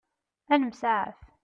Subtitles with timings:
[0.53, 1.19] Ad nemsaɛaf.